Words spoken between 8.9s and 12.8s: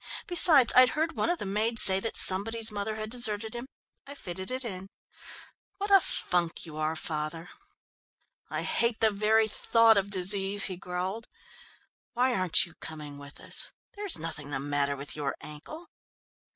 the very thought of disease," he growled. "Why aren't you